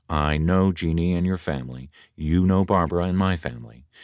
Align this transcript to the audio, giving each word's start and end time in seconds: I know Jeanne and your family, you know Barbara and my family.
I 0.09 0.37
know 0.39 0.71
Jeanne 0.71 0.97
and 1.15 1.27
your 1.27 1.37
family, 1.37 1.91
you 2.15 2.47
know 2.47 2.65
Barbara 2.65 3.03
and 3.03 3.15
my 3.19 3.37
family. 3.37 3.85